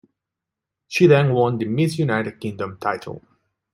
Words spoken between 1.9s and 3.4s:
United Kingdom title.